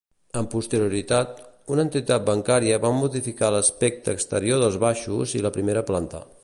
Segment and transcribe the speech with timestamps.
[0.39, 1.35] Amb posterioritat,
[1.75, 6.29] una entitat bancària va modificar l'aspecte exterior dels baixos i la primera planta.